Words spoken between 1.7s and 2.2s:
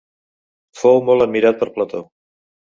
Plató.